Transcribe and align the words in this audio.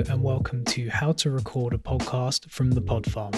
and 0.08 0.24
welcome 0.24 0.64
to 0.66 0.90
How 0.90 1.12
to 1.14 1.32
Record 1.32 1.74
a 1.74 1.78
Podcast 1.78 2.50
from 2.50 2.72
the 2.72 2.80
Pod 2.80 3.12
Farm. 3.12 3.34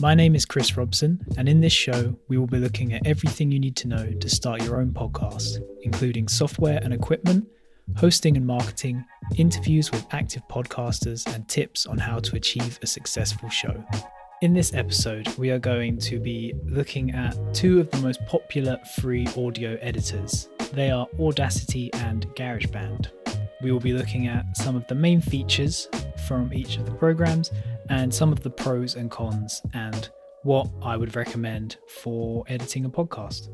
My 0.00 0.14
name 0.14 0.34
is 0.34 0.46
Chris 0.46 0.78
Robson, 0.78 1.20
and 1.36 1.46
in 1.46 1.60
this 1.60 1.74
show, 1.74 2.18
we 2.28 2.38
will 2.38 2.46
be 2.46 2.58
looking 2.58 2.94
at 2.94 3.06
everything 3.06 3.52
you 3.52 3.60
need 3.60 3.76
to 3.76 3.88
know 3.88 4.10
to 4.10 4.30
start 4.30 4.64
your 4.64 4.80
own 4.80 4.92
podcast, 4.92 5.58
including 5.82 6.28
software 6.28 6.80
and 6.82 6.94
equipment, 6.94 7.46
hosting 7.96 8.38
and 8.38 8.46
marketing, 8.46 9.04
interviews 9.36 9.90
with 9.90 10.06
active 10.10 10.40
podcasters, 10.48 11.26
and 11.34 11.46
tips 11.48 11.84
on 11.84 11.98
how 11.98 12.18
to 12.18 12.36
achieve 12.36 12.78
a 12.80 12.86
successful 12.86 13.50
show. 13.50 13.84
In 14.40 14.54
this 14.54 14.72
episode, 14.72 15.26
we 15.36 15.50
are 15.50 15.58
going 15.58 15.98
to 15.98 16.20
be 16.20 16.54
looking 16.64 17.10
at 17.10 17.36
two 17.52 17.80
of 17.80 17.90
the 17.90 17.98
most 17.98 18.24
popular 18.26 18.78
free 19.00 19.26
audio 19.36 19.76
editors. 19.80 20.48
They 20.72 20.92
are 20.92 21.08
Audacity 21.18 21.92
and 21.94 22.24
GarageBand. 22.36 23.08
We 23.62 23.72
will 23.72 23.80
be 23.80 23.92
looking 23.92 24.28
at 24.28 24.56
some 24.56 24.76
of 24.76 24.86
the 24.86 24.94
main 24.94 25.20
features 25.20 25.88
from 26.28 26.54
each 26.54 26.76
of 26.76 26.86
the 26.86 26.92
programs 26.92 27.50
and 27.88 28.14
some 28.14 28.30
of 28.30 28.44
the 28.44 28.50
pros 28.50 28.94
and 28.94 29.10
cons 29.10 29.60
and 29.74 30.08
what 30.44 30.70
I 30.82 30.96
would 30.96 31.16
recommend 31.16 31.78
for 31.88 32.44
editing 32.46 32.84
a 32.84 32.90
podcast. 32.90 33.48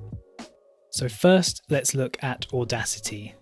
So, 0.91 1.09
first, 1.09 1.63
let's 1.71 1.95
look 1.95 2.23
at 2.23 2.47
Audacity. 2.53 3.35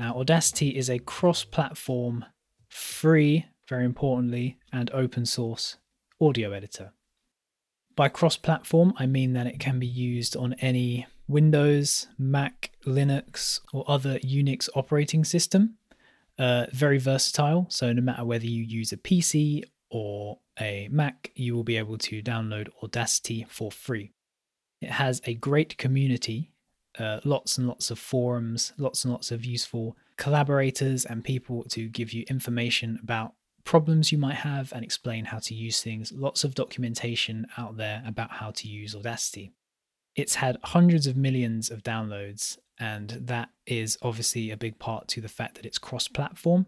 Now, 0.00 0.16
Audacity 0.16 0.70
is 0.70 0.90
a 0.90 0.98
cross 0.98 1.44
platform, 1.44 2.24
free, 2.68 3.46
very 3.68 3.84
importantly, 3.84 4.58
and 4.72 4.90
open 4.90 5.26
source 5.26 5.76
audio 6.20 6.52
editor. 6.52 6.92
By 7.98 8.08
cross 8.08 8.36
platform, 8.36 8.94
I 8.96 9.06
mean 9.06 9.32
that 9.32 9.48
it 9.48 9.58
can 9.58 9.80
be 9.80 9.86
used 9.88 10.36
on 10.36 10.52
any 10.60 11.08
Windows, 11.26 12.06
Mac, 12.16 12.70
Linux, 12.86 13.58
or 13.72 13.84
other 13.90 14.20
Unix 14.20 14.68
operating 14.76 15.24
system. 15.24 15.78
Uh, 16.38 16.66
very 16.72 16.98
versatile, 16.98 17.66
so 17.68 17.92
no 17.92 18.00
matter 18.00 18.24
whether 18.24 18.46
you 18.46 18.62
use 18.62 18.92
a 18.92 18.96
PC 18.96 19.64
or 19.90 20.38
a 20.60 20.86
Mac, 20.92 21.32
you 21.34 21.56
will 21.56 21.64
be 21.64 21.76
able 21.76 21.98
to 21.98 22.22
download 22.22 22.68
Audacity 22.84 23.44
for 23.48 23.72
free. 23.72 24.12
It 24.80 24.92
has 24.92 25.20
a 25.24 25.34
great 25.34 25.76
community, 25.76 26.52
uh, 27.00 27.18
lots 27.24 27.58
and 27.58 27.66
lots 27.66 27.90
of 27.90 27.98
forums, 27.98 28.74
lots 28.78 29.04
and 29.04 29.12
lots 29.12 29.32
of 29.32 29.44
useful 29.44 29.96
collaborators 30.16 31.04
and 31.04 31.24
people 31.24 31.64
to 31.70 31.88
give 31.88 32.12
you 32.12 32.24
information 32.30 33.00
about 33.02 33.32
problems 33.68 34.10
you 34.10 34.16
might 34.16 34.34
have 34.34 34.72
and 34.72 34.82
explain 34.82 35.26
how 35.26 35.38
to 35.38 35.54
use 35.54 35.82
things. 35.82 36.10
Lots 36.10 36.42
of 36.42 36.54
documentation 36.54 37.46
out 37.58 37.76
there 37.76 38.02
about 38.06 38.30
how 38.30 38.50
to 38.52 38.66
use 38.66 38.94
Audacity. 38.94 39.52
It's 40.16 40.36
had 40.36 40.56
hundreds 40.64 41.06
of 41.06 41.18
millions 41.18 41.70
of 41.70 41.82
downloads, 41.82 42.56
and 42.80 43.10
that 43.10 43.50
is 43.66 43.98
obviously 44.00 44.50
a 44.50 44.56
big 44.56 44.78
part 44.78 45.06
to 45.08 45.20
the 45.20 45.28
fact 45.28 45.56
that 45.56 45.66
it's 45.66 45.76
cross 45.76 46.08
platform. 46.08 46.64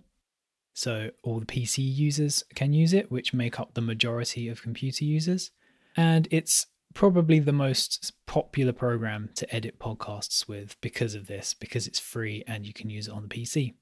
So 0.74 1.08
all 1.22 1.40
the 1.40 1.46
PC 1.46 1.78
users 1.78 2.44
can 2.54 2.74
use 2.74 2.92
it, 2.92 3.10
which 3.10 3.32
make 3.32 3.58
up 3.58 3.72
the 3.72 3.80
majority 3.80 4.46
of 4.48 4.60
computer 4.60 5.06
users. 5.06 5.52
And 5.96 6.28
it's 6.30 6.66
probably 6.92 7.38
the 7.38 7.50
most 7.50 8.12
popular 8.26 8.74
program 8.74 9.30
to 9.36 9.54
edit 9.54 9.78
podcasts 9.78 10.46
with 10.46 10.78
because 10.82 11.14
of 11.14 11.28
this, 11.28 11.54
because 11.54 11.86
it's 11.86 11.98
free 11.98 12.44
and 12.46 12.66
you 12.66 12.74
can 12.74 12.90
use 12.90 13.08
it 13.08 13.14
on 13.14 13.22
the 13.22 13.34
PC. 13.34 13.72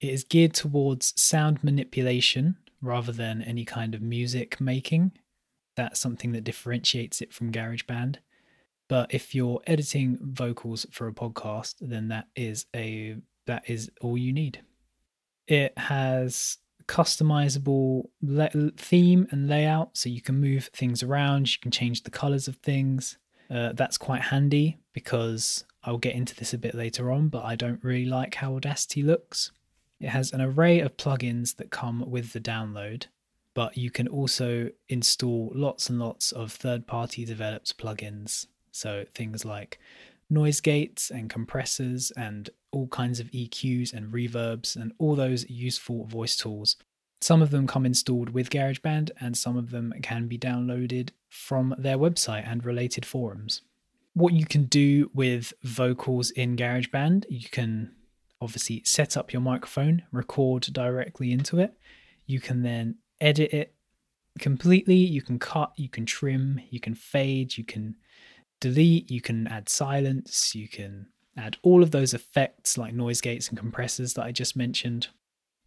It 0.00 0.10
is 0.10 0.24
geared 0.24 0.54
towards 0.54 1.20
sound 1.20 1.62
manipulation 1.64 2.56
rather 2.80 3.12
than 3.12 3.42
any 3.42 3.64
kind 3.64 3.94
of 3.94 4.02
music 4.02 4.60
making. 4.60 5.12
That's 5.76 5.98
something 5.98 6.32
that 6.32 6.44
differentiates 6.44 7.20
it 7.20 7.32
from 7.32 7.52
GarageBand. 7.52 8.16
But 8.88 9.12
if 9.12 9.34
you're 9.34 9.60
editing 9.66 10.18
vocals 10.22 10.86
for 10.90 11.08
a 11.08 11.12
podcast, 11.12 11.74
then 11.80 12.08
that 12.08 12.28
is 12.34 12.66
a 12.74 13.16
that 13.46 13.68
is 13.68 13.90
all 14.00 14.16
you 14.16 14.32
need. 14.32 14.62
It 15.46 15.76
has 15.78 16.58
customizable 16.86 18.08
le- 18.22 18.70
theme 18.76 19.26
and 19.30 19.48
layout, 19.48 19.96
so 19.96 20.08
you 20.08 20.22
can 20.22 20.40
move 20.40 20.70
things 20.72 21.02
around. 21.02 21.52
You 21.52 21.58
can 21.60 21.70
change 21.70 22.02
the 22.02 22.10
colors 22.10 22.48
of 22.48 22.56
things. 22.56 23.18
Uh, 23.50 23.72
that's 23.74 23.98
quite 23.98 24.22
handy 24.22 24.78
because 24.92 25.64
I'll 25.84 25.98
get 25.98 26.14
into 26.14 26.34
this 26.34 26.52
a 26.52 26.58
bit 26.58 26.74
later 26.74 27.10
on, 27.10 27.28
but 27.28 27.44
I 27.44 27.56
don't 27.56 27.82
really 27.82 28.06
like 28.06 28.34
how 28.34 28.54
Audacity 28.54 29.02
looks. 29.02 29.52
It 30.00 30.08
has 30.08 30.32
an 30.32 30.40
array 30.40 30.80
of 30.80 30.96
plugins 30.96 31.56
that 31.56 31.70
come 31.70 32.08
with 32.08 32.32
the 32.32 32.40
download, 32.40 33.06
but 33.54 33.76
you 33.76 33.90
can 33.90 34.06
also 34.06 34.70
install 34.88 35.52
lots 35.54 35.90
and 35.90 35.98
lots 35.98 36.30
of 36.32 36.52
third 36.52 36.86
party 36.86 37.24
developed 37.24 37.76
plugins. 37.78 38.46
So 38.70 39.04
things 39.14 39.44
like 39.44 39.78
noise 40.30 40.60
gates 40.60 41.10
and 41.10 41.28
compressors 41.28 42.12
and 42.16 42.50
all 42.70 42.86
kinds 42.88 43.18
of 43.18 43.30
EQs 43.30 43.92
and 43.92 44.12
reverbs 44.12 44.76
and 44.76 44.92
all 44.98 45.16
those 45.16 45.48
useful 45.50 46.04
voice 46.04 46.36
tools. 46.36 46.76
Some 47.20 47.42
of 47.42 47.50
them 47.50 47.66
come 47.66 47.84
installed 47.84 48.30
with 48.30 48.50
GarageBand 48.50 49.10
and 49.18 49.36
some 49.36 49.56
of 49.56 49.70
them 49.70 49.92
can 50.02 50.28
be 50.28 50.38
downloaded 50.38 51.10
from 51.28 51.74
their 51.78 51.98
website 51.98 52.48
and 52.48 52.64
related 52.64 53.04
forums. 53.04 53.62
What 54.14 54.32
you 54.32 54.46
can 54.46 54.64
do 54.64 55.10
with 55.14 55.52
vocals 55.62 56.30
in 56.30 56.56
GarageBand, 56.56 57.24
you 57.28 57.48
can 57.48 57.92
obviously 58.40 58.82
set 58.84 59.16
up 59.16 59.32
your 59.32 59.42
microphone, 59.42 60.02
record 60.12 60.68
directly 60.72 61.32
into 61.32 61.58
it. 61.58 61.74
You 62.26 62.40
can 62.40 62.62
then 62.62 62.96
edit 63.20 63.52
it 63.52 63.74
completely. 64.38 64.96
You 64.96 65.22
can 65.22 65.38
cut, 65.38 65.72
you 65.76 65.88
can 65.88 66.06
trim, 66.06 66.60
you 66.70 66.80
can 66.80 66.94
fade, 66.94 67.56
you 67.56 67.64
can 67.64 67.96
delete, 68.60 69.10
you 69.10 69.20
can 69.20 69.46
add 69.46 69.68
silence, 69.68 70.54
you 70.54 70.68
can 70.68 71.06
add 71.36 71.56
all 71.62 71.82
of 71.82 71.90
those 71.90 72.14
effects 72.14 72.76
like 72.76 72.94
noise 72.94 73.20
gates 73.20 73.48
and 73.48 73.58
compressors 73.58 74.14
that 74.14 74.24
I 74.24 74.32
just 74.32 74.56
mentioned. 74.56 75.08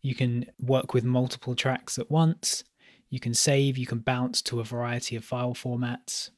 You 0.01 0.15
can 0.15 0.45
work 0.59 0.93
with 0.93 1.03
multiple 1.03 1.55
tracks 1.55 1.97
at 1.97 2.11
once. 2.11 2.63
You 3.09 3.19
can 3.19 3.33
save, 3.33 3.77
you 3.77 3.85
can 3.85 3.99
bounce 3.99 4.41
to 4.43 4.59
a 4.59 4.65
variety 4.65 5.15
of 5.15 5.25
file 5.25 5.53
formats. 5.53 6.29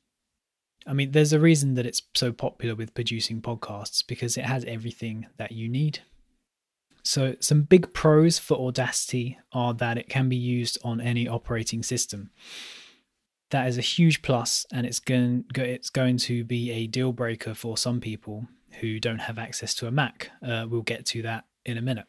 I 0.86 0.94
mean, 0.94 1.12
there's 1.12 1.34
a 1.34 1.40
reason 1.40 1.76
that 1.76 1.86
it's 1.86 2.02
so 2.14 2.32
popular 2.32 2.76
with 2.76 2.94
producing 2.94 3.42
podcasts 3.42 4.06
because 4.06 4.38
it 4.38 4.46
has 4.46 4.66
everything 4.66 5.28
that 5.38 5.52
you 5.54 5.70
need. 5.70 6.00
So, 7.04 7.36
some 7.40 7.64
big 7.64 7.94
pros 7.94 8.40
for 8.40 8.58
Audacity 8.58 9.38
are 9.52 9.74
that 9.74 9.98
it 9.98 10.10
can 10.10 10.30
be 10.30 10.38
used 10.38 10.78
on 10.84 11.02
any 11.02 11.28
operating 11.28 11.84
system 11.84 12.32
that 13.54 13.68
is 13.68 13.78
a 13.78 13.82
huge 13.82 14.22
plus, 14.24 14.66
and 14.74 14.86
it's 14.86 15.00
going 15.00 15.46
it's 15.56 15.92
going 15.92 16.18
to 16.18 16.44
be 16.44 16.72
a 16.72 16.88
deal 16.88 17.14
breaker 17.14 17.54
for 17.54 17.78
some 17.78 18.02
people 18.02 18.48
who 18.82 19.00
don't 19.00 19.20
have 19.20 19.38
access 19.38 19.76
to 19.76 19.88
a 19.88 19.92
Mac. 19.92 20.32
Uh, 20.46 20.66
we'll 20.68 20.82
get 20.82 21.06
to 21.06 21.22
that 21.22 21.46
in 21.64 21.78
a 21.78 21.82
minute. 21.82 22.08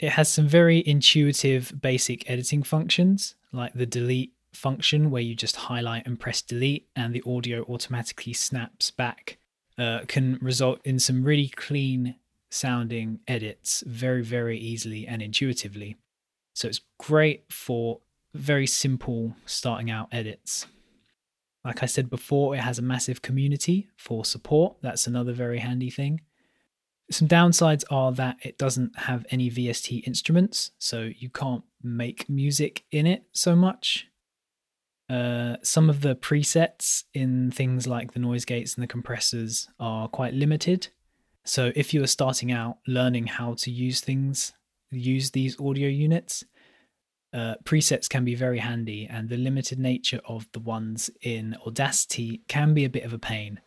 It 0.00 0.10
has 0.10 0.28
some 0.28 0.48
very 0.48 0.86
intuitive 0.86 1.72
basic 1.80 2.28
editing 2.28 2.64
functions, 2.64 3.36
like 3.52 3.72
the 3.72 3.86
delete 3.86 4.32
function, 4.52 5.12
where 5.12 5.22
you 5.22 5.36
just 5.36 5.56
highlight 5.56 6.06
and 6.06 6.18
press 6.18 6.42
delete, 6.42 6.88
and 6.94 7.14
the 7.14 7.22
audio 7.24 7.62
automatically 7.68 8.32
snaps 8.32 8.90
back. 8.90 9.38
Uh, 9.78 10.00
can 10.08 10.38
result 10.42 10.80
in 10.84 10.98
some 10.98 11.22
really 11.22 11.46
clean 11.46 12.16
sounding 12.50 13.20
edits 13.28 13.82
very, 13.86 14.22
very 14.22 14.58
easily 14.58 15.06
and 15.06 15.22
intuitively. 15.22 15.96
So 16.54 16.68
it's 16.68 16.80
great 16.98 17.44
for 17.52 18.00
very 18.34 18.66
simple 18.66 19.34
starting 19.46 19.90
out 19.90 20.08
edits. 20.12 20.66
Like 21.64 21.82
I 21.82 21.86
said 21.86 22.08
before, 22.08 22.54
it 22.54 22.60
has 22.60 22.78
a 22.78 22.82
massive 22.82 23.22
community 23.22 23.88
for 23.96 24.24
support. 24.24 24.76
That's 24.82 25.06
another 25.06 25.32
very 25.32 25.58
handy 25.58 25.90
thing. 25.90 26.20
Some 27.10 27.28
downsides 27.28 27.84
are 27.90 28.12
that 28.12 28.36
it 28.42 28.58
doesn't 28.58 28.98
have 28.98 29.26
any 29.30 29.50
VST 29.50 30.06
instruments, 30.06 30.72
so 30.78 31.10
you 31.16 31.30
can't 31.30 31.64
make 31.82 32.28
music 32.28 32.84
in 32.90 33.06
it 33.06 33.24
so 33.32 33.56
much. 33.56 34.06
Uh, 35.08 35.56
some 35.62 35.88
of 35.88 36.02
the 36.02 36.14
presets 36.16 37.04
in 37.14 37.50
things 37.50 37.86
like 37.86 38.12
the 38.12 38.18
noise 38.18 38.44
gates 38.44 38.74
and 38.74 38.82
the 38.82 38.88
compressors 38.88 39.68
are 39.80 40.06
quite 40.06 40.34
limited. 40.34 40.88
So 41.48 41.72
if 41.74 41.94
you 41.94 42.02
are 42.02 42.08
starting 42.08 42.52
out 42.52 42.76
learning 42.86 43.26
how 43.26 43.54
to 43.54 43.70
use 43.70 44.02
things, 44.02 44.52
use 44.90 45.30
these 45.30 45.58
audio 45.58 45.88
units, 45.88 46.44
uh, 47.32 47.54
presets 47.64 48.06
can 48.06 48.22
be 48.22 48.34
very 48.34 48.58
handy, 48.58 49.06
and 49.08 49.30
the 49.30 49.38
limited 49.38 49.78
nature 49.78 50.20
of 50.28 50.46
the 50.52 50.60
ones 50.60 51.08
in 51.22 51.56
Audacity 51.66 52.42
can 52.48 52.74
be 52.74 52.84
a 52.84 52.90
bit 52.90 53.04
of 53.04 53.14
a 53.14 53.18
pain. 53.18 53.60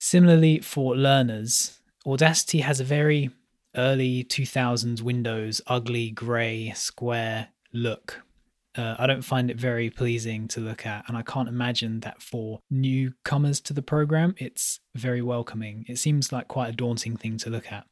Similarly, 0.00 0.60
for 0.60 0.96
learners, 0.96 1.80
Audacity 2.06 2.60
has 2.60 2.80
a 2.80 2.84
very 2.84 3.28
early 3.76 4.24
2000s 4.24 5.02
Windows 5.02 5.60
ugly 5.66 6.10
grey 6.12 6.72
square 6.74 7.48
look. 7.74 8.22
Uh, 8.76 8.96
I 8.98 9.06
don't 9.06 9.22
find 9.22 9.50
it 9.50 9.58
very 9.58 9.90
pleasing 9.90 10.48
to 10.48 10.60
look 10.60 10.86
at, 10.86 11.04
and 11.06 11.16
I 11.16 11.22
can't 11.22 11.48
imagine 11.48 12.00
that 12.00 12.22
for 12.22 12.60
newcomers 12.70 13.60
to 13.62 13.74
the 13.74 13.82
program, 13.82 14.34
it's 14.38 14.80
very 14.94 15.20
welcoming. 15.20 15.84
It 15.88 15.98
seems 15.98 16.32
like 16.32 16.48
quite 16.48 16.70
a 16.70 16.76
daunting 16.76 17.16
thing 17.16 17.36
to 17.38 17.50
look 17.50 17.70
at. 17.70 17.84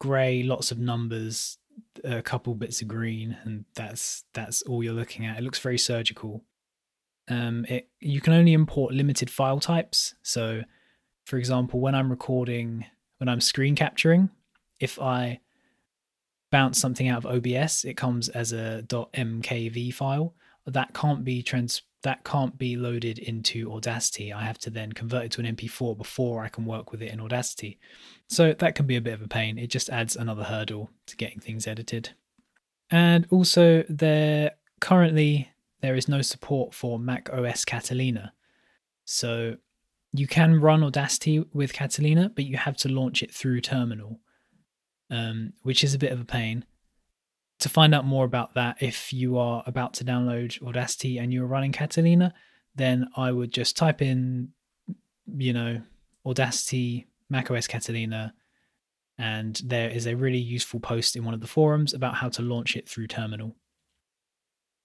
Grey, 0.00 0.42
lots 0.42 0.72
of 0.72 0.78
numbers, 0.78 1.58
a 2.02 2.22
couple 2.22 2.54
bits 2.54 2.82
of 2.82 2.88
green, 2.88 3.36
and 3.44 3.64
that's 3.74 4.24
that's 4.34 4.62
all 4.62 4.82
you're 4.82 4.92
looking 4.92 5.26
at. 5.26 5.38
It 5.38 5.44
looks 5.44 5.60
very 5.60 5.78
surgical. 5.78 6.44
Um, 7.28 7.64
it 7.68 7.88
you 8.00 8.20
can 8.20 8.32
only 8.32 8.52
import 8.52 8.94
limited 8.94 9.30
file 9.30 9.60
types. 9.60 10.14
So, 10.22 10.62
for 11.24 11.36
example, 11.38 11.80
when 11.80 11.94
I'm 11.94 12.10
recording, 12.10 12.84
when 13.18 13.28
I'm 13.28 13.40
screen 13.40 13.76
capturing, 13.76 14.30
if 14.80 15.00
I 15.00 15.40
bounce 16.56 16.80
something 16.80 17.06
out 17.06 17.22
of 17.22 17.26
OBS, 17.26 17.84
it 17.84 17.98
comes 17.98 18.30
as 18.30 18.54
a 18.54 18.82
.mkv 18.88 19.92
file. 19.92 20.34
That 20.64 20.94
can't 20.94 21.22
be 21.22 21.42
trans 21.42 21.82
that 22.02 22.24
can't 22.24 22.56
be 22.56 22.76
loaded 22.76 23.18
into 23.18 23.70
Audacity. 23.70 24.32
I 24.32 24.42
have 24.44 24.56
to 24.60 24.70
then 24.70 24.92
convert 24.92 25.26
it 25.26 25.32
to 25.32 25.42
an 25.42 25.54
MP4 25.54 25.98
before 25.98 26.42
I 26.42 26.48
can 26.48 26.64
work 26.64 26.92
with 26.92 27.02
it 27.02 27.12
in 27.12 27.20
Audacity. 27.20 27.78
So 28.30 28.54
that 28.54 28.74
can 28.74 28.86
be 28.86 28.96
a 28.96 29.02
bit 29.02 29.12
of 29.12 29.20
a 29.20 29.28
pain. 29.28 29.58
It 29.58 29.66
just 29.66 29.90
adds 29.90 30.16
another 30.16 30.44
hurdle 30.44 30.88
to 31.08 31.16
getting 31.16 31.40
things 31.40 31.66
edited. 31.66 32.14
And 32.90 33.26
also 33.28 33.84
there 33.90 34.52
currently 34.80 35.50
there 35.82 35.94
is 35.94 36.08
no 36.08 36.22
support 36.22 36.72
for 36.72 36.98
Mac 36.98 37.28
OS 37.34 37.66
Catalina. 37.66 38.32
So 39.04 39.56
you 40.14 40.26
can 40.26 40.58
run 40.58 40.82
Audacity 40.82 41.44
with 41.52 41.74
Catalina, 41.74 42.30
but 42.34 42.46
you 42.46 42.56
have 42.56 42.78
to 42.78 42.88
launch 42.88 43.22
it 43.22 43.30
through 43.30 43.60
Terminal, 43.60 44.20
um, 45.10 45.52
which 45.62 45.84
is 45.84 45.94
a 45.94 45.98
bit 45.98 46.12
of 46.12 46.20
a 46.20 46.24
pain. 46.24 46.64
To 47.60 47.68
find 47.68 47.94
out 47.94 48.04
more 48.04 48.24
about 48.24 48.54
that, 48.54 48.76
if 48.80 49.12
you 49.12 49.38
are 49.38 49.62
about 49.66 49.94
to 49.94 50.04
download 50.04 50.62
Audacity 50.66 51.18
and 51.18 51.32
you're 51.32 51.46
running 51.46 51.72
Catalina, 51.72 52.34
then 52.74 53.08
I 53.16 53.32
would 53.32 53.52
just 53.52 53.76
type 53.76 54.02
in, 54.02 54.50
you 55.26 55.52
know, 55.52 55.80
Audacity 56.26 57.06
macOS 57.30 57.66
Catalina, 57.66 58.34
and 59.18 59.60
there 59.64 59.88
is 59.88 60.06
a 60.06 60.14
really 60.14 60.38
useful 60.38 60.80
post 60.80 61.16
in 61.16 61.24
one 61.24 61.34
of 61.34 61.40
the 61.40 61.46
forums 61.46 61.94
about 61.94 62.16
how 62.16 62.28
to 62.28 62.42
launch 62.42 62.76
it 62.76 62.88
through 62.88 63.06
Terminal. 63.06 63.56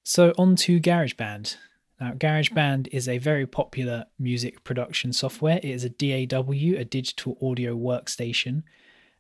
So, 0.04 0.34
on 0.38 0.56
to 0.58 0.80
GarageBand. 0.80 1.58
Now, 2.00 2.14
GarageBand 2.14 2.88
is 2.92 3.08
a 3.08 3.20
very 3.20 3.46
popular 3.46 4.06
music 4.18 4.64
production 4.64 5.14
software. 5.14 5.58
It 5.58 5.66
is 5.66 5.84
a 5.84 5.90
DAW, 5.90 6.80
a 6.80 6.86
digital 6.86 7.38
audio 7.42 7.76
workstation, 7.76 8.64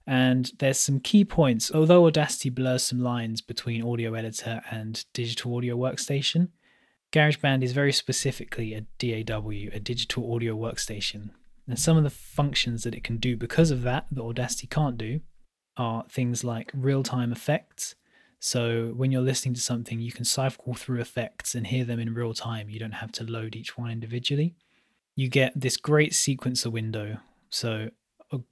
and 0.07 0.51
there's 0.59 0.80
some 0.80 1.00
key 1.00 1.24
points. 1.24 1.71
Although 1.71 2.06
Audacity 2.06 2.50
blurs 2.50 2.83
some 2.83 3.00
lines 3.00 3.42
between 3.42 3.83
audio 3.83 4.13
editor 4.13 4.62
and 4.71 5.03
digital 5.13 5.56
audio 5.56 5.77
workstation, 5.77 6.50
GarageBand 7.12 7.63
is 7.63 7.74
very 7.74 7.92
specifically 7.92 8.74
a 8.74 8.81
DAW, 9.00 9.69
a 9.74 9.80
digital 9.80 10.33
audio 10.33 10.56
workstation. 10.56 11.31
And 11.68 11.77
some 11.77 11.98
of 11.98 12.03
the 12.03 12.09
functions 12.09 12.83
that 12.83 12.95
it 12.95 13.03
can 13.03 13.18
do 13.18 13.38
because 13.38 13.71
of 13.71 13.83
that, 13.83 14.07
that 14.12 14.21
Audacity 14.21 14.68
can't 14.68 14.98
do, 14.98 15.19
are 15.77 16.06
things 16.09 16.44
like 16.44 16.71
real 16.74 17.04
time 17.04 17.31
effects. 17.31 17.95
So 18.39 18.94
when 18.95 19.12
you're 19.12 19.21
listening 19.21 19.54
to 19.54 19.62
something, 19.62 20.00
you 20.00 20.12
can 20.12 20.25
cycle 20.25 20.74
through 20.74 21.00
effects 21.00 21.54
and 21.54 21.68
hear 21.68 21.86
them 21.86 22.00
in 22.00 22.13
real 22.13 22.33
time. 22.33 22.69
You 22.69 22.80
don't 22.80 22.92
have 22.94 23.12
to 23.13 23.24
load 23.24 23.56
each 23.56 23.77
one 23.77 23.92
individually. 23.92 24.56
You 25.15 25.30
get 25.30 25.54
this 25.59 25.77
great 25.77 26.13
sequencer 26.13 26.71
window. 26.71 27.18
So 27.50 27.89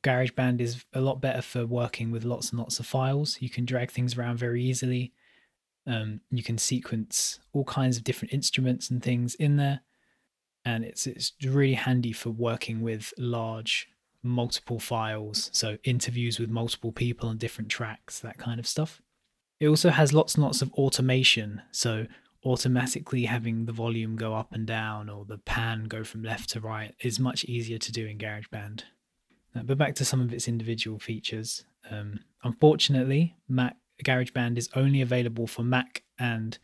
GarageBand 0.04 0.60
is 0.60 0.86
a 0.94 1.02
lot 1.02 1.22
better 1.22 1.42
for 1.42 1.66
working 1.66 2.12
with 2.12 2.26
lots 2.26 2.50
and 2.50 2.60
lots 2.60 2.80
of 2.80 2.86
files. 2.86 3.38
You 3.40 3.50
can 3.50 3.66
drag 3.66 3.92
things 3.92 4.18
around 4.18 4.38
very 4.38 4.64
easily. 4.64 5.14
Um, 5.88 6.22
you 6.30 6.44
can 6.44 6.58
sequence 6.58 7.40
all 7.54 7.64
kinds 7.64 7.98
of 7.98 8.04
different 8.04 8.34
instruments 8.34 8.90
and 8.90 9.02
things 9.02 9.36
in 9.36 9.56
there, 9.56 9.82
and 10.66 10.84
it's 10.84 11.08
it's 11.08 11.32
really 11.44 11.74
handy 11.74 12.12
for 12.12 12.30
working 12.30 12.82
with 12.82 13.14
large 13.18 13.90
multiple 14.22 14.80
files. 14.80 15.50
So 15.54 15.78
interviews 15.84 16.40
with 16.40 16.50
multiple 16.50 16.92
people 16.92 17.30
on 17.30 17.38
different 17.38 17.70
tracks, 17.70 18.20
that 18.20 18.38
kind 18.38 18.60
of 18.60 18.68
stuff. 18.68 19.02
It 19.60 19.68
also 19.68 19.90
has 19.90 20.14
lots 20.14 20.36
and 20.36 20.44
lots 20.44 20.62
of 20.62 20.72
automation. 20.74 21.62
So 21.72 22.06
automatically 22.46 23.26
having 23.26 23.66
the 23.66 23.74
volume 23.74 24.16
go 24.16 24.34
up 24.34 24.54
and 24.54 24.66
down 24.66 25.10
or 25.10 25.26
the 25.26 25.38
pan 25.38 25.86
go 25.86 26.04
from 26.04 26.24
left 26.24 26.50
to 26.52 26.62
right 26.62 26.96
is 27.02 27.20
much 27.20 27.44
easier 27.46 27.78
to 27.78 27.92
do 27.92 28.06
in 28.06 28.18
GarageBand. 28.18 28.84
Uh, 29.56 29.64
but 29.64 29.78
back 29.78 29.96
to 29.96 30.06
some 30.06 30.22
of 30.22 30.34
its 30.34 30.48
individual 30.48 31.00
features. 31.00 31.64
Um, 31.90 32.20
unfortunately, 32.44 33.36
Mac 33.48 33.78
GarageBand 34.04 34.58
is 34.58 34.70
only 34.76 35.02
available 35.02 35.48
for 35.48 35.64
Mac 35.64 36.04
and 36.18 36.58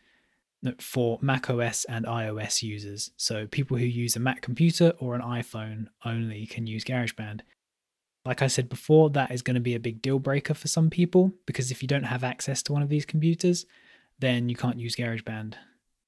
for 0.78 1.18
Mac 1.20 1.48
OS 1.50 1.84
and 1.84 2.06
iOS 2.06 2.62
users. 2.62 3.10
So 3.16 3.46
people 3.46 3.76
who 3.76 3.84
use 3.84 4.16
a 4.16 4.20
Mac 4.20 4.42
computer 4.42 4.92
or 4.98 5.14
an 5.14 5.22
iPhone 5.22 5.86
only 6.04 6.46
can 6.46 6.66
use 6.66 6.84
GarageBand. 6.84 7.40
Like 8.24 8.42
I 8.42 8.48
said 8.48 8.68
before, 8.68 9.10
that 9.10 9.30
is 9.30 9.42
going 9.42 9.54
to 9.54 9.60
be 9.60 9.74
a 9.74 9.80
big 9.80 10.02
deal 10.02 10.18
breaker 10.18 10.54
for 10.54 10.66
some 10.66 10.90
people 10.90 11.32
because 11.46 11.70
if 11.70 11.82
you 11.82 11.88
don't 11.88 12.04
have 12.04 12.24
access 12.24 12.62
to 12.64 12.72
one 12.72 12.82
of 12.82 12.88
these 12.88 13.06
computers, 13.06 13.66
then 14.18 14.48
you 14.48 14.56
can't 14.56 14.80
use 14.80 14.96
GarageBand. 14.96 15.54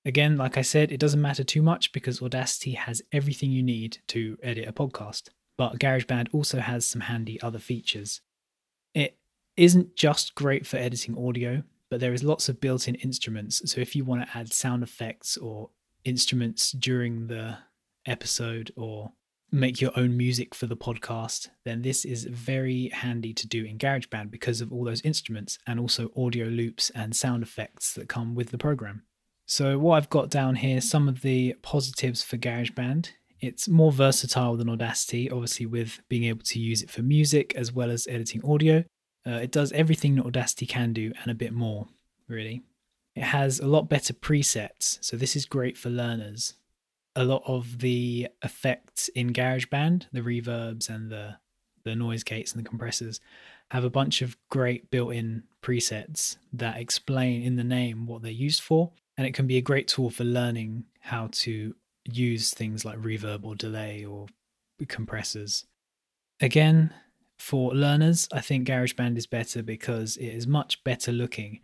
Again, 0.04 0.36
like 0.36 0.56
I 0.56 0.62
said, 0.62 0.90
it 0.90 0.98
doesn't 0.98 1.20
matter 1.20 1.44
too 1.44 1.62
much 1.62 1.92
because 1.92 2.22
Audacity 2.22 2.72
has 2.72 3.02
everything 3.12 3.52
you 3.52 3.62
need 3.62 3.98
to 4.08 4.38
edit 4.42 4.66
a 4.66 4.72
podcast 4.72 5.28
but 5.58 5.78
GarageBand 5.78 6.28
also 6.32 6.60
has 6.60 6.86
some 6.86 7.02
handy 7.02 7.38
other 7.42 7.58
features. 7.58 8.22
It 8.94 9.18
isn't 9.56 9.96
just 9.96 10.34
great 10.34 10.66
for 10.66 10.78
editing 10.78 11.18
audio, 11.18 11.64
but 11.90 12.00
there 12.00 12.14
is 12.14 12.22
lots 12.22 12.48
of 12.48 12.60
built 12.60 12.88
in 12.88 12.94
instruments. 12.96 13.60
So 13.70 13.80
if 13.80 13.94
you 13.94 14.04
want 14.04 14.22
to 14.22 14.38
add 14.38 14.52
sound 14.52 14.82
effects 14.82 15.36
or 15.36 15.70
instruments 16.04 16.72
during 16.72 17.26
the 17.26 17.58
episode 18.06 18.72
or 18.76 19.12
make 19.50 19.80
your 19.80 19.90
own 19.96 20.16
music 20.16 20.54
for 20.54 20.66
the 20.66 20.76
podcast, 20.76 21.48
then 21.64 21.82
this 21.82 22.04
is 22.04 22.24
very 22.24 22.90
handy 22.90 23.34
to 23.34 23.48
do 23.48 23.64
in 23.64 23.78
GarageBand 23.78 24.30
because 24.30 24.60
of 24.60 24.72
all 24.72 24.84
those 24.84 25.02
instruments 25.02 25.58
and 25.66 25.80
also 25.80 26.12
audio 26.16 26.46
loops 26.46 26.90
and 26.90 27.16
sound 27.16 27.42
effects 27.42 27.94
that 27.94 28.08
come 28.08 28.34
with 28.34 28.50
the 28.50 28.58
program. 28.58 29.02
So, 29.46 29.78
what 29.78 29.96
I've 29.96 30.10
got 30.10 30.28
down 30.28 30.56
here, 30.56 30.82
some 30.82 31.08
of 31.08 31.22
the 31.22 31.54
positives 31.62 32.22
for 32.22 32.36
GarageBand 32.36 33.08
it's 33.40 33.68
more 33.68 33.92
versatile 33.92 34.56
than 34.56 34.68
Audacity, 34.68 35.30
obviously, 35.30 35.66
with 35.66 36.00
being 36.08 36.24
able 36.24 36.44
to 36.44 36.58
use 36.58 36.82
it 36.82 36.90
for 36.90 37.02
music 37.02 37.54
as 37.54 37.72
well 37.72 37.90
as 37.90 38.06
editing 38.08 38.44
audio. 38.44 38.84
Uh, 39.26 39.32
it 39.32 39.50
does 39.50 39.72
everything 39.72 40.16
that 40.16 40.26
Audacity 40.26 40.66
can 40.66 40.92
do 40.92 41.12
and 41.22 41.30
a 41.30 41.34
bit 41.34 41.52
more, 41.52 41.86
really. 42.28 42.62
It 43.14 43.24
has 43.24 43.60
a 43.60 43.66
lot 43.66 43.88
better 43.88 44.12
presets, 44.12 44.98
so 45.00 45.16
this 45.16 45.36
is 45.36 45.44
great 45.44 45.76
for 45.76 45.90
learners. 45.90 46.54
A 47.16 47.24
lot 47.24 47.42
of 47.46 47.80
the 47.80 48.28
effects 48.44 49.08
in 49.08 49.32
GarageBand, 49.32 50.06
the 50.12 50.20
reverbs 50.20 50.88
and 50.88 51.10
the 51.10 51.36
the 51.84 51.94
noise 51.96 52.22
gates 52.22 52.52
and 52.52 52.62
the 52.62 52.68
compressors, 52.68 53.18
have 53.70 53.84
a 53.84 53.90
bunch 53.90 54.20
of 54.20 54.36
great 54.50 54.90
built-in 54.90 55.42
presets 55.62 56.36
that 56.52 56.78
explain 56.78 57.42
in 57.42 57.56
the 57.56 57.64
name 57.64 58.06
what 58.06 58.20
they're 58.20 58.30
used 58.30 58.60
for, 58.60 58.90
and 59.16 59.26
it 59.26 59.32
can 59.32 59.46
be 59.46 59.56
a 59.56 59.62
great 59.62 59.88
tool 59.88 60.10
for 60.10 60.24
learning 60.24 60.84
how 61.00 61.28
to 61.32 61.74
use 62.10 62.52
things 62.52 62.84
like 62.84 62.98
reverb 62.98 63.44
or 63.44 63.54
delay 63.54 64.04
or 64.04 64.26
compressors. 64.88 65.66
Again, 66.40 66.92
for 67.38 67.72
learners, 67.74 68.28
I 68.32 68.40
think 68.40 68.66
GarageBand 68.66 69.16
is 69.16 69.26
better 69.26 69.62
because 69.62 70.16
it 70.16 70.28
is 70.28 70.46
much 70.46 70.82
better 70.84 71.12
looking. 71.12 71.60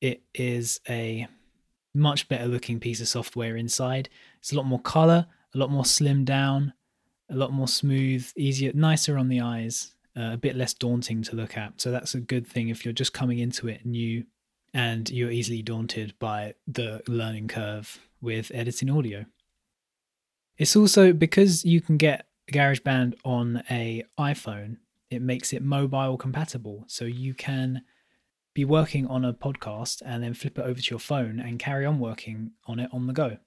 It 0.00 0.22
is 0.34 0.80
a 0.88 1.26
much 1.94 2.28
better 2.28 2.46
looking 2.46 2.80
piece 2.80 3.00
of 3.00 3.08
software 3.08 3.56
inside. 3.56 4.08
It's 4.38 4.52
a 4.52 4.56
lot 4.56 4.66
more 4.66 4.80
color, 4.80 5.26
a 5.54 5.58
lot 5.58 5.70
more 5.70 5.84
slimmed 5.84 6.26
down, 6.26 6.72
a 7.30 7.34
lot 7.34 7.52
more 7.52 7.68
smooth, 7.68 8.30
easier, 8.36 8.72
nicer 8.74 9.16
on 9.16 9.28
the 9.28 9.40
eyes, 9.40 9.94
uh, 10.16 10.30
a 10.32 10.36
bit 10.36 10.56
less 10.56 10.74
daunting 10.74 11.22
to 11.22 11.36
look 11.36 11.56
at. 11.56 11.80
So 11.80 11.90
that's 11.90 12.14
a 12.14 12.20
good 12.20 12.46
thing 12.46 12.68
if 12.68 12.84
you're 12.84 12.92
just 12.92 13.12
coming 13.12 13.38
into 13.38 13.68
it 13.68 13.84
new 13.84 14.24
and 14.72 15.10
you're 15.10 15.30
easily 15.30 15.62
daunted 15.62 16.14
by 16.18 16.54
the 16.66 17.02
learning 17.08 17.48
curve 17.48 17.98
with 18.20 18.52
editing 18.54 18.90
audio. 18.90 19.24
It's 20.60 20.76
also 20.76 21.14
because 21.14 21.64
you 21.64 21.80
can 21.80 21.96
get 21.96 22.26
GarageBand 22.52 23.14
on 23.24 23.62
a 23.70 24.04
iPhone, 24.18 24.76
it 25.08 25.22
makes 25.22 25.54
it 25.54 25.62
mobile 25.62 26.18
compatible. 26.18 26.84
So 26.86 27.06
you 27.06 27.32
can 27.32 27.80
be 28.52 28.66
working 28.66 29.06
on 29.06 29.24
a 29.24 29.32
podcast 29.32 30.02
and 30.04 30.22
then 30.22 30.34
flip 30.34 30.58
it 30.58 30.66
over 30.66 30.78
to 30.78 30.90
your 30.90 30.98
phone 30.98 31.40
and 31.40 31.58
carry 31.58 31.86
on 31.86 31.98
working 31.98 32.50
on 32.66 32.78
it 32.78 32.90
on 32.92 33.06
the 33.06 33.14
go. 33.14 33.38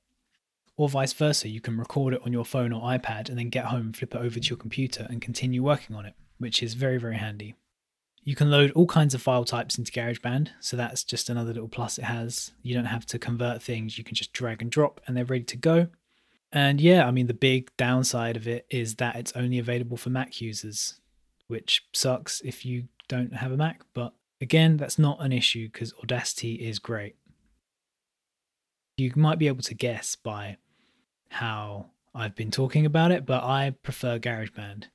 Or 0.76 0.90
vice 0.90 1.14
versa, 1.14 1.50
you 1.50 1.62
can 1.62 1.78
record 1.78 2.16
it 2.16 2.22
on 2.26 2.34
your 2.34 2.46
phone 2.46 2.74
or 2.74 2.82
iPad 2.82 3.30
and 3.30 3.38
then 3.38 3.50
get 3.50 3.66
home, 3.66 3.94
flip 3.94 4.16
it 4.16 4.20
over 4.20 4.40
to 4.40 4.50
your 4.50 4.58
computer 4.58 5.06
and 5.08 5.22
continue 5.22 5.62
working 5.62 5.96
on 5.96 6.08
it, 6.08 6.16
which 6.40 6.64
is 6.64 6.74
very, 6.74 6.98
very 6.98 7.18
handy. 7.18 7.54
You 8.24 8.36
can 8.36 8.50
load 8.50 8.72
all 8.72 8.88
kinds 8.88 9.14
of 9.14 9.22
file 9.22 9.46
types 9.46 9.78
into 9.78 9.92
GarageBand, 9.92 10.50
so 10.60 10.76
that's 10.76 11.04
just 11.04 11.30
another 11.30 11.54
little 11.54 11.68
plus 11.68 12.00
it 12.00 12.06
has. 12.06 12.54
You 12.64 12.74
don't 12.74 12.86
have 12.86 13.06
to 13.08 13.20
convert 13.20 13.62
things, 13.62 14.00
you 14.00 14.04
can 14.04 14.16
just 14.16 14.34
drag 14.34 14.64
and 14.64 14.72
drop 14.72 15.00
and 15.06 15.16
they're 15.16 15.26
ready 15.26 15.44
to 15.44 15.58
go. 15.58 15.90
And 16.54 16.80
yeah, 16.80 17.08
I 17.08 17.12
mean, 17.12 17.26
the 17.26 17.34
big 17.34 17.76
downside 17.78 18.38
of 18.38 18.48
it 18.48 18.68
is 18.70 18.96
that 18.96 19.16
it's 19.16 19.34
only 19.36 19.58
available 19.58 19.98
for 19.98 20.12
Mac 20.12 20.40
users, 20.40 21.00
which 21.48 21.84
sucks 21.94 22.42
if 22.42 22.64
you 22.64 22.86
don't 23.08 23.34
have 23.34 23.52
a 23.52 23.58
Mac. 23.58 23.82
But 23.96 24.14
again, 24.40 24.78
that's 24.78 25.00
not 25.00 25.18
an 25.20 25.34
issue 25.34 25.68
because 25.72 25.94
Audacity 26.04 26.54
is 26.56 26.78
great. 26.78 27.16
You 28.98 29.12
might 29.16 29.40
be 29.40 29.48
able 29.48 29.64
to 29.64 29.74
guess 29.74 30.16
by 30.16 30.58
how 31.30 31.88
I've 32.14 32.36
been 32.36 32.52
talking 32.52 32.86
about 32.86 33.12
it, 33.12 33.26
but 33.26 33.44
I 33.44 33.72
prefer 33.82 34.20
GarageBand. 34.20 34.86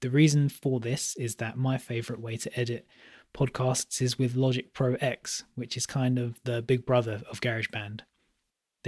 The 0.00 0.10
reason 0.10 0.48
for 0.48 0.78
this 0.78 1.16
is 1.16 1.34
that 1.36 1.58
my 1.58 1.76
favorite 1.76 2.20
way 2.20 2.36
to 2.36 2.58
edit 2.58 2.86
podcasts 3.34 4.00
is 4.00 4.16
with 4.16 4.36
Logic 4.36 4.72
Pro 4.72 4.94
X, 5.00 5.42
which 5.56 5.76
is 5.76 5.86
kind 5.86 6.20
of 6.20 6.40
the 6.44 6.62
big 6.62 6.86
brother 6.86 7.22
of 7.28 7.40
GarageBand. 7.40 8.02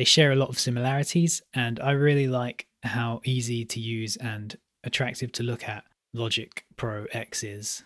They 0.01 0.05
share 0.05 0.33
a 0.33 0.37
lot 0.37 0.49
of 0.49 0.59
similarities, 0.59 1.43
and 1.53 1.79
I 1.79 1.91
really 1.91 2.27
like 2.27 2.67
how 2.83 3.21
easy 3.23 3.67
to 3.67 3.79
use 3.79 4.17
and 4.17 4.57
attractive 4.83 5.31
to 5.33 5.43
look 5.43 5.69
at 5.69 5.85
Logic 6.15 6.65
Pro 6.77 7.05
X 7.13 7.45
is. 7.45 7.85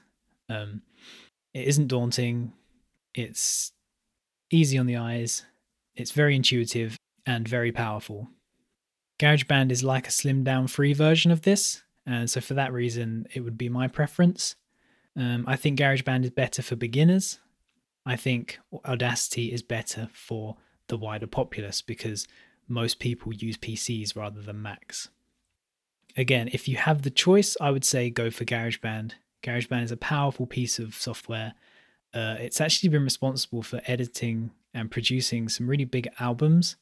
Um, 0.48 0.82
it 1.54 1.66
isn't 1.66 1.88
daunting, 1.88 2.52
it's 3.16 3.72
easy 4.52 4.78
on 4.78 4.86
the 4.86 4.96
eyes, 4.96 5.44
it's 5.96 6.12
very 6.12 6.36
intuitive 6.36 6.96
and 7.26 7.48
very 7.48 7.72
powerful. 7.72 8.28
GarageBand 9.18 9.72
is 9.72 9.82
like 9.82 10.06
a 10.06 10.12
slimmed 10.12 10.44
down 10.44 10.68
free 10.68 10.92
version 10.92 11.32
of 11.32 11.42
this, 11.42 11.82
and 12.06 12.30
so 12.30 12.40
for 12.40 12.54
that 12.54 12.72
reason, 12.72 13.26
it 13.34 13.40
would 13.40 13.58
be 13.58 13.68
my 13.68 13.88
preference. 13.88 14.54
Um, 15.16 15.46
I 15.48 15.56
think 15.56 15.80
GarageBand 15.80 16.22
is 16.22 16.30
better 16.30 16.62
for 16.62 16.76
beginners. 16.76 17.40
I 18.06 18.14
think 18.14 18.60
Audacity 18.86 19.52
is 19.52 19.64
better 19.64 20.08
for 20.12 20.58
the 20.88 20.96
wider 20.96 21.26
populace 21.26 21.82
because 21.82 22.26
most 22.68 22.98
people 22.98 23.32
use 23.32 23.56
PCs 23.56 24.16
rather 24.16 24.40
than 24.40 24.62
Macs. 24.62 25.08
Again, 26.16 26.48
if 26.52 26.68
you 26.68 26.76
have 26.76 27.02
the 27.02 27.10
choice, 27.10 27.56
I 27.60 27.70
would 27.70 27.84
say 27.84 28.10
go 28.10 28.30
for 28.30 28.44
GarageBand. 28.44 29.12
GarageBand 29.42 29.84
is 29.84 29.92
a 29.92 29.96
powerful 29.96 30.46
piece 30.46 30.78
of 30.78 30.94
software. 30.94 31.54
Uh, 32.12 32.36
it's 32.38 32.60
actually 32.60 32.88
been 32.90 33.02
responsible 33.02 33.62
for 33.62 33.80
editing 33.86 34.52
and 34.72 34.90
producing 34.90 35.48
some 35.48 35.66
really 35.66 35.84
big 35.84 36.08
albums. 36.20 36.76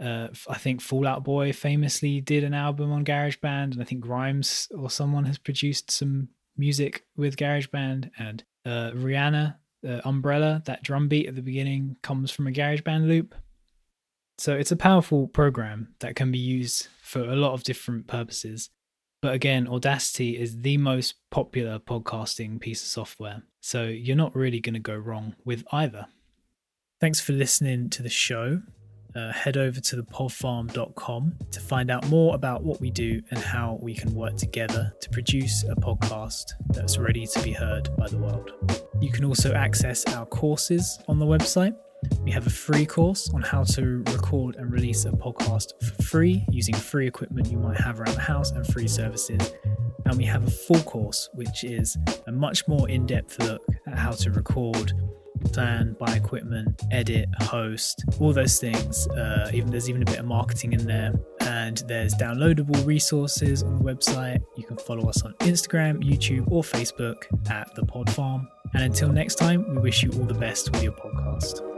Uh, 0.00 0.28
I 0.48 0.58
think 0.58 0.80
Fall 0.80 1.06
Out 1.06 1.24
Boy 1.24 1.52
famously 1.52 2.20
did 2.20 2.44
an 2.44 2.54
album 2.54 2.90
on 2.92 3.04
GarageBand, 3.04 3.72
and 3.72 3.80
I 3.80 3.84
think 3.84 4.00
Grimes 4.00 4.68
or 4.76 4.90
someone 4.90 5.24
has 5.24 5.38
produced 5.38 5.90
some 5.90 6.28
music 6.56 7.04
with 7.16 7.36
GarageBand. 7.36 8.10
And 8.18 8.44
uh, 8.64 8.90
Rihanna, 8.94 9.56
uh, 9.86 10.00
Umbrella, 10.04 10.62
that 10.66 10.82
drum 10.82 11.08
beat 11.08 11.26
at 11.26 11.34
the 11.34 11.42
beginning 11.42 11.96
comes 12.02 12.30
from 12.30 12.46
a 12.46 12.50
GarageBand 12.50 13.06
loop. 13.06 13.34
So 14.38 14.54
it's 14.54 14.72
a 14.72 14.76
powerful 14.76 15.28
program 15.28 15.94
that 16.00 16.16
can 16.16 16.32
be 16.32 16.38
used 16.38 16.88
for 17.02 17.20
a 17.20 17.36
lot 17.36 17.52
of 17.52 17.62
different 17.62 18.06
purposes. 18.06 18.70
But 19.22 19.34
again, 19.34 19.68
Audacity 19.68 20.38
is 20.38 20.60
the 20.60 20.76
most 20.76 21.14
popular 21.30 21.78
podcasting 21.78 22.60
piece 22.60 22.82
of 22.82 22.88
software. 22.88 23.42
So 23.60 23.84
you're 23.84 24.16
not 24.16 24.36
really 24.36 24.60
going 24.60 24.74
to 24.74 24.80
go 24.80 24.96
wrong 24.96 25.36
with 25.44 25.64
either. 25.72 26.06
Thanks 27.00 27.20
for 27.20 27.32
listening 27.32 27.90
to 27.90 28.02
the 28.02 28.10
show. 28.10 28.62
Uh, 29.14 29.32
head 29.32 29.56
over 29.56 29.80
to 29.80 30.02
thepodfarm.com 30.02 31.34
to 31.52 31.60
find 31.60 31.88
out 31.88 32.04
more 32.08 32.34
about 32.34 32.64
what 32.64 32.80
we 32.80 32.90
do 32.90 33.22
and 33.30 33.38
how 33.38 33.78
we 33.80 33.94
can 33.94 34.12
work 34.12 34.36
together 34.36 34.92
to 35.00 35.08
produce 35.10 35.62
a 35.64 35.76
podcast 35.76 36.46
that's 36.70 36.98
ready 36.98 37.24
to 37.24 37.40
be 37.42 37.52
heard 37.52 37.94
by 37.96 38.08
the 38.08 38.18
world. 38.18 38.52
You 39.00 39.12
can 39.12 39.24
also 39.24 39.52
access 39.52 40.04
our 40.06 40.26
courses 40.26 40.98
on 41.06 41.20
the 41.20 41.26
website. 41.26 41.76
We 42.22 42.30
have 42.32 42.46
a 42.46 42.50
free 42.50 42.86
course 42.86 43.30
on 43.32 43.42
how 43.42 43.64
to 43.64 44.02
record 44.08 44.56
and 44.56 44.72
release 44.72 45.04
a 45.04 45.10
podcast 45.10 45.72
for 45.82 46.02
free 46.02 46.44
using 46.50 46.74
free 46.74 47.06
equipment 47.06 47.50
you 47.50 47.58
might 47.58 47.80
have 47.80 48.00
around 48.00 48.14
the 48.14 48.20
house 48.20 48.50
and 48.50 48.66
free 48.66 48.88
services. 48.88 49.52
And 50.06 50.18
we 50.18 50.24
have 50.24 50.46
a 50.46 50.50
full 50.50 50.80
course, 50.80 51.30
which 51.34 51.64
is 51.64 51.96
a 52.26 52.32
much 52.32 52.66
more 52.68 52.88
in 52.88 53.06
depth 53.06 53.38
look 53.40 53.62
at 53.86 53.96
how 53.96 54.10
to 54.10 54.30
record 54.32 54.92
plan, 55.52 55.96
buy 55.98 56.14
equipment, 56.14 56.80
edit, 56.90 57.28
host, 57.40 58.04
all 58.20 58.32
those 58.32 58.58
things. 58.58 59.06
Uh, 59.08 59.50
even 59.52 59.70
there's 59.70 59.88
even 59.88 60.02
a 60.02 60.06
bit 60.06 60.18
of 60.18 60.26
marketing 60.26 60.72
in 60.72 60.86
there, 60.86 61.12
and 61.40 61.82
there's 61.88 62.14
downloadable 62.14 62.84
resources 62.86 63.62
on 63.62 63.76
the 63.76 63.84
website. 63.84 64.40
You 64.56 64.64
can 64.64 64.76
follow 64.76 65.08
us 65.08 65.22
on 65.22 65.34
Instagram, 65.40 66.02
YouTube, 66.02 66.50
or 66.50 66.62
Facebook 66.62 67.24
at 67.50 67.74
the 67.74 67.84
Pod 67.84 68.10
Farm. 68.10 68.48
And 68.74 68.82
until 68.82 69.10
next 69.10 69.36
time, 69.36 69.74
we 69.74 69.80
wish 69.80 70.02
you 70.02 70.10
all 70.12 70.24
the 70.24 70.34
best 70.34 70.72
with 70.72 70.82
your 70.82 70.92
podcast. 70.92 71.73